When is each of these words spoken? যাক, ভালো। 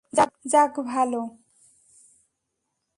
যাক, 0.13 0.31
ভালো। 0.87 1.21